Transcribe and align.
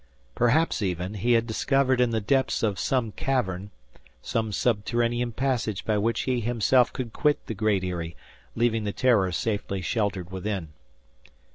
Perhaps 0.33 0.81
even, 0.81 1.13
he 1.13 1.33
had 1.33 1.45
discovered 1.45 2.01
in 2.01 2.09
the 2.09 2.19
depths 2.19 2.63
of 2.63 2.79
some 2.79 3.11
cavern, 3.11 3.69
some 4.19 4.51
subterranean 4.51 5.31
passage 5.31 5.85
by 5.85 5.95
which 5.99 6.21
he 6.21 6.39
himself 6.39 6.91
could 6.91 7.13
quit 7.13 7.45
the 7.45 7.53
Great 7.53 7.83
Eyrie, 7.83 8.15
leaving 8.55 8.83
the 8.83 8.93
"Terror" 8.93 9.31
safely 9.31 9.79
sheltered 9.79 10.31
within. 10.31 10.69